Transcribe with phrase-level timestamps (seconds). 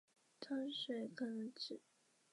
[0.39, 1.79] 章水可能指